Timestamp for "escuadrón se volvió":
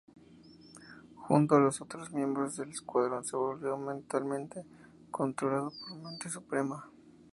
2.71-3.77